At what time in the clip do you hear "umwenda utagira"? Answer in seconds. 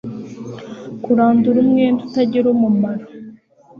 1.63-2.47